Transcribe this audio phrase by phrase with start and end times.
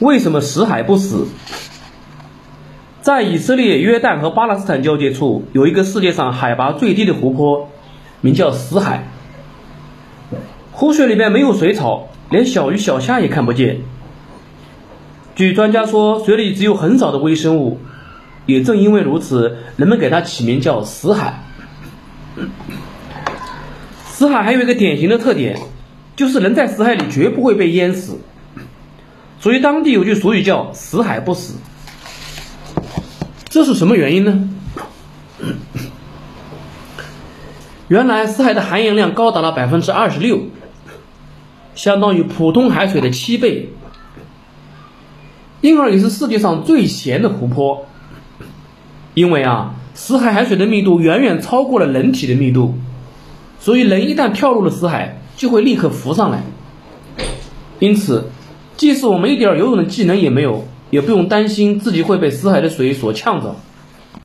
[0.00, 1.26] 为什么死海不死？
[3.00, 7.70] 在以色列、约旦和巴勒斯坦交界处，有一个世界上海拔最低的湖泊，
[8.20, 9.08] 名叫死海。
[10.72, 13.80] 湖水里面没有水草，连小鱼小虾也看不见。
[15.34, 17.80] 据专家说，水里只有很少的微生物。
[18.46, 21.44] 也正因为如此，人们给它起名叫死海。
[24.06, 25.58] 死海还有一个典型的特点，
[26.16, 28.18] 就是人在死海里绝不会被淹死。
[29.40, 31.54] 所以当地有句俗语叫“死海不死”。
[33.48, 34.48] 这是什么原因呢？
[37.88, 40.40] 原来死海的含盐量高达了百分之二十六，
[41.74, 43.70] 相当于普通海水的七倍，
[45.62, 47.86] 因而也是世界上最咸的湖泊。
[49.14, 52.74] 因为啊，死海海水的密度远远超过了人体的密度，
[53.58, 56.42] 所以人一旦跳入了死海，就会立刻浮上来。
[57.78, 58.30] 因此，
[58.78, 63.54] 即使我们一点游泳的技能也没有，也不用担心自己会被死海的水所呛着。